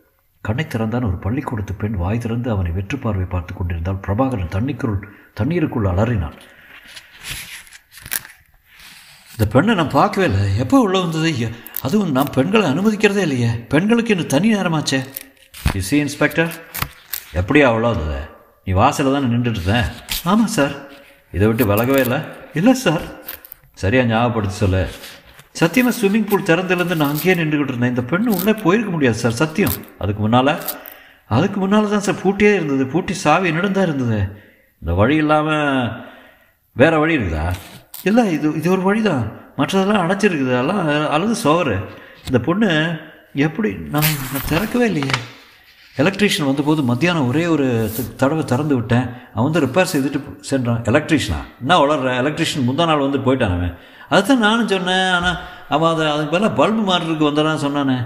[0.42, 1.98] கண்ணை திறந்தான் ஒரு பள்ளிக்கூடத்து பெண்.
[2.04, 4.98] வாய் திறந்து அவனை வெற்று பார்வை பார்த்து கொண்டிருந்தால் பிரபாகரன் தண்ணிக்குள்
[5.34, 6.38] தண்ணீருக்குள் அலறினான்.
[9.34, 10.46] இந்த பெண்ணை நான் பார்க்கவே இல்லை.
[10.64, 11.30] எப்போ உள்ளே வந்தது?
[11.86, 13.52] அதுவும் நான் பெண்களை அனுமதிக்கிறதே இல்லையே.
[13.74, 15.00] பெண்களுக்கு இன்னும் தனி நேரமாச்சே.
[15.80, 16.52] இசி இன்ஸ்பெக்டர்
[17.40, 18.20] எப்படியா அவ்வளோ வந்தது
[18.66, 19.88] நீ வாசலில் தான் நின்றுட்டு இருந்தேன்
[20.32, 20.74] ஆமாம் சார்.
[21.34, 22.20] இதை விட்டு விலகவே இல்லை?
[22.60, 23.04] இல்லை சார்.
[23.74, 24.84] சரியாக ஞாபகப்படுத்தி சொல்லு.
[25.60, 27.94] சத்தியமாக ஸ்விம்மிங் பூல் திறந்துலேருந்து நான் அங்கேயே நின்றுக்கிட்டு இருந்தேன்.
[27.96, 29.76] இந்த பெண்ணு உள்ளே போயிருக்க முடியாது சார் சத்தியம்.
[30.00, 30.54] அதுக்கு முன்னால்?
[31.38, 32.86] அதுக்கு முன்னால் தான் சார் பூட்டியே இருந்தது.
[32.94, 34.20] பூட்டி சாவி தான் இருந்தது.
[34.82, 35.92] இந்த வழி இல்லாமல்
[36.76, 37.48] வேறு வழி இருக்குதா?
[38.04, 39.26] இல்லை இது இது ஒரு வழி தான்
[39.58, 41.78] மற்றதெல்லாம் அடைச்சிருக்குது அதெல்லாம் அழுது சோறு.
[42.26, 43.00] இந்த பொண்ணு
[43.34, 43.74] எப்படி?
[43.74, 45.14] நான் நான் திறக்கவே இல்லையே.
[45.98, 49.10] எலக்ட்ரீஷியன் வந்தபோது மத்தியானம் ஒரே ஒரு தடவை திறந்து விட்டேன்.
[49.34, 50.82] அவன் வந்து ரிப்பேர் செய்துட்டு சென்றான்.
[50.82, 52.12] எலக்ட்ரீஷனா என்ன வளர்ற?
[52.22, 53.78] எலக்ட்ரீஷியன் முந்தா நாள் வந்து போயிட்டான் அவன்.
[54.10, 55.12] அதுதான் நானும் சொன்னேன்.
[55.12, 55.38] ஆனால்
[55.70, 57.98] அவன் அதை அதுக்கு பதிலாக பல்பு மாறுறதுக்கு வந்தானான்னு சொன்னானே.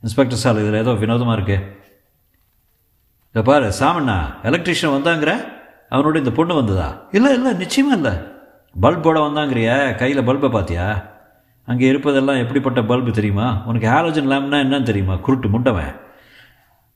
[0.00, 1.80] இன்ஸ்பெக்டர் சார் இதில் ஏதோ வினோதமாக இருக்கு.
[3.28, 5.44] இதை பாரு சாமண்ணா எலக்ட்ரீஷியன் வந்தாங்கிற
[5.90, 7.00] அவனோட இந்த பொண்ணு வந்ததா?
[7.12, 8.31] இல்லை இல்லை நிச்சயமாக இல்லை.
[8.80, 9.94] பல்போட வந்தாங்கிறிய?
[9.94, 11.10] கையில் பல்பை பார்த்தியா
[11.64, 13.62] அங்கே இருப்பதெல்லாம் எப்படிப்பட்ட பல்பு தெரியுமா?
[13.66, 15.16] உனக்கு ஹாலோஜன் லேம்னா என்னன்னு தெரியுமா?
[15.16, 15.94] குருட்டு முண்டவன்.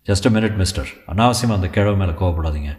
[0.06, 2.78] ஜஸ்ட் அ மினிட் மிஸ்டர் அனாவசியமாக அந்த கிழவு மேலே கோவப்படாதீங்க.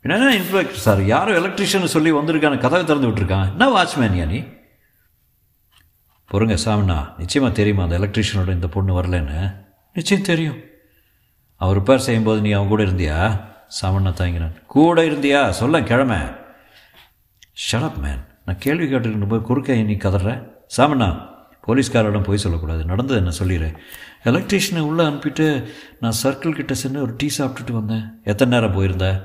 [0.00, 3.50] என்னென்ன இன்ஸ்பெக்டர் சார் யாரும் எலக்ட்ரிஷியன் சொல்லி வந்திருக்கான கதவை திறந்து விட்டுருக்கான்.
[3.50, 4.44] என்ன வாட்ச்மேன் யா நீ?
[6.30, 7.18] பொறுங்க சாமிண்ணா.
[7.18, 9.56] நிச்சயமாக தெரியுமா அந்த எலக்ட்ரிஷியனோட இந்த பொண்ணு வரலன்னு?
[9.92, 10.58] நிச்சயம் தெரியும்.
[11.56, 13.40] அவர் ரிப்பேர் செய்யும்போது நீ அவன் கூட இருந்தியா?
[13.80, 15.50] சாமண்ணா தாங்கினான் கூட இருந்தியா?
[15.50, 16.16] சொல்ல கிழமை
[17.64, 21.28] ஷடப் மேன் நான் கேள்வி கேட்டுருக்கும் போய் குறுக்க நீ கதற சாமண்ணா
[21.66, 22.84] போலீஸ்காரோட போய் சொல்லக்கூடாது.
[22.84, 23.76] நடந்தது என்ன சொல்லிடுறேன்.
[24.24, 25.68] எலக்ட்ரீஷியனை உள்ளே அனுப்பிட்டு
[26.00, 28.20] நான் சர்க்கிள் கிட்ட சென்று ஒரு டீ சாப்பிட்டுட்டு வந்தேன்.
[28.24, 29.20] எத்தனை நேரம் போயிருந்தேன்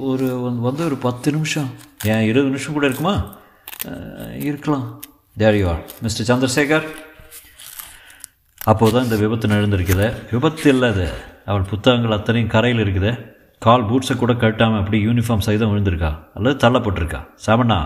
[0.00, 1.70] ஒரு வந்து ஒரு பத்து நிமிஷம்.
[2.04, 3.36] ஏன் இருபது நிமிஷம் கூட இருக்குமா?
[4.38, 5.00] இருக்கலாம்.
[5.36, 6.88] There you are mister Chandrasekhar.
[8.64, 10.12] அப்போது தான் இந்த விபத்து நடந்திருக்குது.
[10.32, 11.10] விபத்து இல்லை அது.
[11.46, 13.31] அவள் புத்தகங்கள் அத்தனையும் கரையில் இருக்குது.
[13.64, 16.10] கால் பூட்ஸை கூட கட்டாமல் அப்படி யூனிஃபார்ம் சைதம் விழுந்திருக்கா?
[16.34, 17.20] அல்லது தள்ளப்பட்டிருக்கா?
[17.46, 17.78] சாமண்ணா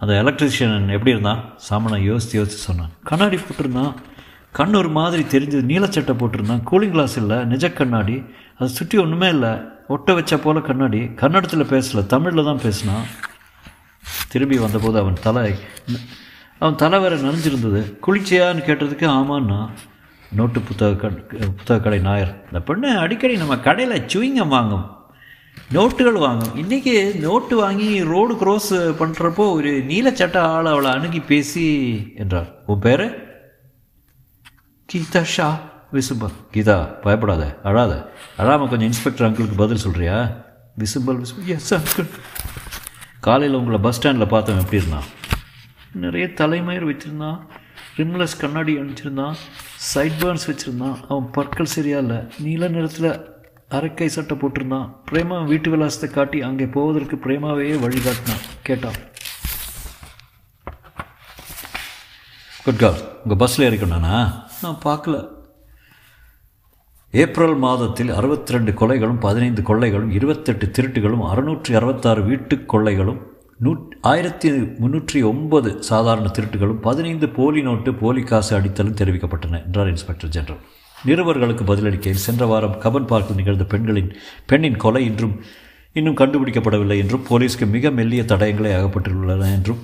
[0.00, 1.40] அந்த எலக்ட்ரிஷியன் எப்படி இருந்தான்?
[1.68, 2.90] சாமண்ணா யோசித்து யோசித்து சொன்னான்.
[3.04, 3.94] கண்ணாடி போட்டிருந்தான்
[4.52, 5.62] கண் ஒரு மாதிரி தெரிஞ்சது.
[5.70, 6.62] நீலச்சட்டை போட்டிருந்தான்.
[6.70, 8.16] கூலிங் கிளாஸ் இல்லை நிஜ கண்ணாடி.
[8.58, 9.52] அதை சுற்றி ஒன்றுமே இல்லை.
[9.88, 11.00] ஒட்ட வச்ச போல் கண்ணாடி.
[11.22, 13.06] கன்னடத்தில் பேசல தமிழில் தான் பேசினான்.
[14.28, 15.54] திரும்பி வந்தபோது அவன் தலை
[16.58, 17.82] அவன் தலை வேற நனைஞ்சிருந்தது.
[18.06, 19.60] குளிச்சியான்னு கேட்டதுக்கு ஆமான்னா
[20.38, 21.08] நோட்டு புத்தக
[21.56, 22.32] புத்தக கடை நாயர்.
[22.46, 24.86] இந்த பொண்ணு அடிக்கடி நம்ம கடையில் சுவிங்கம் வாங்கும்
[25.76, 26.54] நோட்டுகள் வாங்கும்.
[26.62, 26.94] இன்றைக்கி
[27.26, 31.66] நோட்டு வாங்கி ரோடு க்ரோஸ் பண்ணுறப்போ ஒரு நீலச்சட்ட ஆள் அவளை அணுகி பேசி
[32.22, 32.48] என்றார்.
[32.66, 33.06] உன் பேர்?
[34.88, 35.48] கீதா ஷா
[35.96, 36.36] விசும்பல்.
[36.54, 37.92] கீதா பயப்படாத அழாத.
[38.42, 40.16] அழாமல் கொஞ்சம் இன்ஸ்பெக்டர் அங்கிளுக்கு பதில் சொல்கிறியா
[40.82, 41.50] விசும்பல் விசும்பல்.
[41.56, 42.10] எஸ் அங்கிள்
[43.26, 45.08] காலையில் உங்களை பஸ் ஸ்டாண்டில் பார்த்தவன் எப்படி இருந்தான்?
[46.04, 47.38] நிறைய தலைமயிர் வச்சுருந்தான்
[47.98, 49.36] ரிம்லெஸ் கண்ணாடி அணிச்சிருந்தான்
[49.76, 50.96] சைட் பர்ன்ஸ் வச்சுருந்தான்.
[51.08, 52.18] அவன் பற்கள் சரியா இல்லை.
[52.38, 53.10] நீல நிறத்தில்
[53.70, 54.88] அரைக்கை சட்டை போட்டிருந்தான்.
[55.10, 58.42] பிரேமா வீட்டு விலாசத்தை காட்டி அங்கே போவதற்கு பிரேமாவையே வழிகாட்டினான்.
[58.62, 58.98] கேட்டான்.
[62.64, 64.16] குட் கால் உங்கள் பஸ்ஸில் இருக்கணும்னா
[64.62, 65.16] நான் பார்க்கல.
[67.10, 73.20] ஏப்ரல் மாதத்தில் அறுபத்தி ரெண்டு கொலைகளும் பதினைந்து கொள்ளைகளும் இருபத்தெட்டு திருட்டுகளும் அறுநூற்றி அறுபத்தாறு வீட்டுக் கொள்ளைகளும்
[73.60, 73.70] நூ
[74.10, 74.48] ஆயிரத்தி
[74.82, 80.58] முன்னூற்றி ஒன்பது சாதாரண திருட்டுகளும் பதினைந்து போலி நோட்டு போலி காசு அடித்தலும் தெரிவிக்கப்பட்டன என்றார் இன்ஸ்பெக்டர் ஜெனரல்.
[80.96, 84.10] நிருபர்களுக்கு பதிலளிக்கையில் சென்ற வாரம் கபன் பார்க்கில் நிகழ்ந்த பெண்களின்
[84.50, 85.36] பெண்ணின் கொலை இன்றும்
[85.96, 89.80] இன்னும் கண்டுபிடிக்கப்படவில்லை என்றும் போலீஸ்க்கு மிக மெல்லிய தடயங்களை அகப்பட்டுள்ளன என்றும்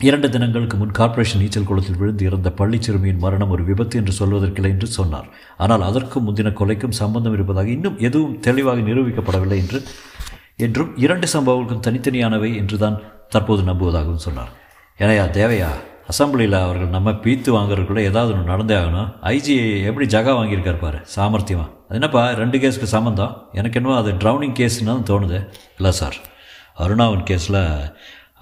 [0.00, 4.70] இரண்டு தினங்களுக்கு முன் கார்ப்பரேஷன் நீச்சல் குளத்தில் விழுந்து இறந்த பள்ளி சிறுமியின் மரணம் ஒரு விபத்து என்று சொல்வதற்கில்லை
[4.74, 5.26] என்று சொன்னார்.
[5.64, 9.80] ஆனால் அதற்கும் முந்தின கொலைக்கும் சம்பந்தம் இருப்பதாக இன்னும் எதுவும் தெளிவாக நிரூபிக்கப்படவில்லை என்று
[10.66, 12.96] என்றும் இரண்டு சம்பவங்களுக்கும் தனித்தனியானவை என்றுதான்
[13.34, 14.50] தற்போது நம்புவதாகவும் சொன்னார்.
[14.98, 15.70] ஏனையா தேவையா?
[16.12, 19.10] அசம்பிளியில் அவர்கள் நம்ம பீத்து வாங்குறதுக்குள்ள ஏதாவது ஒன்று நடந்தே ஆகணும்.
[19.32, 19.54] ஐஜி
[19.88, 21.66] எப்படி ஜகா வாங்கியிருக்கார் பாரு சாமர்த்தியமா.
[21.86, 25.38] அது என்னப்பா ரெண்டு கேஸுக்கு சம்மந்தம் எனக்கு என்னவோ அது ட்ரௌனிங் கேஸ்ன்னு தோணுது.
[25.78, 26.18] இல்லை சார்
[26.84, 27.62] அருணாவின் கேஸில்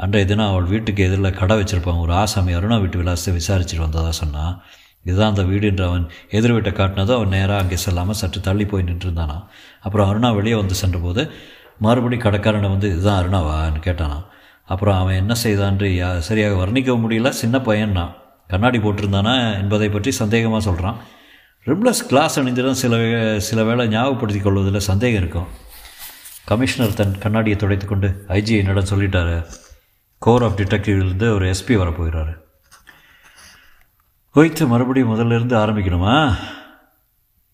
[0.04, 2.02] அன்றைய தினம் அவள் வீட்டுக்கு எதிரில் கடை வச்சுருப்பான்.
[2.04, 4.54] ஒரு ஆசாமி அருணா வீட்டு விலாசத்தை விசாரிச்சுட்டு வந்ததாக சொன்னான்
[5.06, 6.04] இதுதான் அந்த வீடுன்ற அவன்
[6.36, 9.36] எதிர் வீட்டை காட்டினதும் அவன் நேராக அங்கே செல்லாமல் சற்று தள்ளி போய் நின்றுருந்தானா.
[9.86, 11.22] அப்புறம் அருணா வெளியே வந்து சென்றபோது
[11.78, 14.26] மறுபடி கடைக்காரனை வந்து இதுதான் அருணாவான்னு கேட்டானா
[14.64, 18.14] அப்புறம் அவன் என்ன செய்தான்று யா சரியாக வர்ணிக்கவும் முடியல சின்ன பையன்னா.
[18.48, 20.96] கண்ணாடி போட்டிருந்தானா என்பதை பற்றி சந்தேகமாக சொல்கிறான்
[21.66, 25.46] ரிம்லஸ் கிளாஸ் அணிந்திடம் சில வே- சில வேளை ஞாபகப்படுத்திக் கொள்வதில் சந்தேகம் இருக்கும்.
[26.44, 29.44] கமிஷனர் தன் கண்ணாடியை துடைத்து கொண்டு ஐஜி என்னிடம் சொல்லிட்டாரு.
[30.18, 32.36] கோர் ஆஃப் டிடெக்டிவ்லேருந்து ஒரு எஸ்பி வரப்போகிறாரு.
[34.32, 36.34] போயிட்டு மறுபடியும் முதல்ல இருந்து ஆரம்பிக்கணுமா?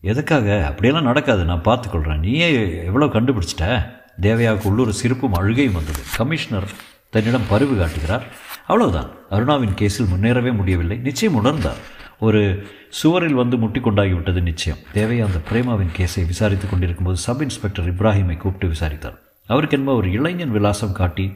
[0.01, 0.67] எதுக்காக?
[0.67, 1.45] அப்படியெல்லாம் நடக்காது.
[1.45, 3.93] நான் பார்த்துக்கொள்கிறேன் நீயே எவ்வளோ கண்டுபிடிச்சிட்ட?
[4.21, 6.01] தேவையாவுக்கு உள்ளூர் சிரிப்பும் அழுகையும் வந்தது.
[6.17, 6.69] கமிஷனர்
[7.11, 8.25] தன்னிடம் பரிவு காட்டுகிறார்.
[8.67, 9.11] அவ்வளவுதான்.
[9.31, 10.97] அருணாவின் கேஸில் முன்னேறவே முடியவில்லை.
[10.97, 11.81] நிச்சயம் உணர்ந்தார்.
[12.19, 14.79] ஒரு சுவரில் வந்து முட்டிக்கொண்டாகிவிட்டது நிச்சயம்.
[14.95, 19.19] தேவையா அந்த பிரேமாவின் கேஸை விசாரித்துக் கொண்டிருக்கும்போது சப் இன்ஸ்பெக்டர் இப்ராஹிமை கூப்பிட்டு விசாரித்தார்.
[19.47, 21.33] அவருக்கு என்ப ஒரு இளைஞன் விலாசம் காட்டி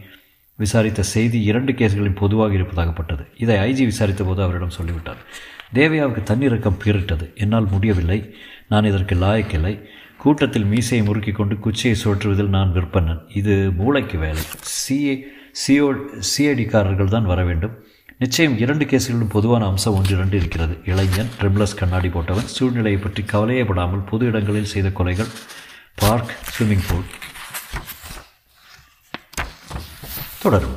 [0.54, 5.16] விசாரித்த செய்தி இரண்டு கேஸ்களில் பொதுவாக இருப்பதாகப்பட்டது இதை ஐஜி விசாரித்த போது அவரிடம் சொல்லிவிட்டார்.
[5.74, 8.34] தேவையாவுக்கு தன்னிறக்கம் பீரிட்டது என்னால் முடியவில்லை.
[8.68, 9.82] நான் இதற்கு லாயக்கில்லை.
[10.22, 13.20] கூட்டத்தில் மீசையை முறுக்கி கொண்டு குச்சியை சுழற்றுவதில் நான் விற்பனன்.
[13.40, 14.42] இது மூளைக்கு வேலை.
[14.78, 15.14] சிஏ
[15.62, 15.86] சிஓ
[16.30, 17.74] சிஐடிக்காரர்கள் தான் வர வேண்டும்.
[18.18, 20.74] நிச்சயம் இரண்டு கேசுகளிலும் பொதுவான அம்சம் ஒன்று இரண்டு இருக்கிறது.
[20.84, 25.32] இளைஞன் ட்ரிம்லஸ் கண்ணாடி போட்டவன் சூழ்நிலையை பற்றி கவலையப்படாமல் பொது இடங்களில் செய்த கொலைகள்
[25.94, 27.08] பார்க் ஸ்விம்மிங் பூல்.
[30.42, 30.76] தொடரும்.